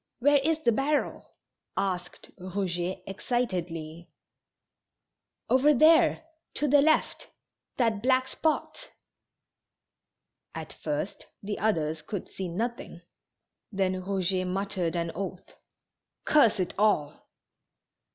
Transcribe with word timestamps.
Where 0.17 0.39
is 0.39 0.57
the 0.57 0.71
barrel?" 0.71 1.27
asked 1.77 2.31
Eouget, 2.39 3.03
excitedly. 3.05 4.09
"Over 5.47 5.75
there, 5.75 6.23
to 6.55 6.67
the 6.67 6.81
left; 6.81 7.29
that 7.77 8.01
black 8.01 8.27
spot." 8.27 8.89
At 10.55 10.73
first 10.73 11.27
the 11.43 11.59
others 11.59 12.01
could 12.01 12.27
see 12.27 12.47
nothing, 12.47 13.01
then 13.71 13.93
Eouget 13.93 14.47
muttered 14.47 14.95
an 14.95 15.11
oath: 15.13 15.53
"Curse 16.25 16.59
it 16.59 16.73
all 16.79 17.27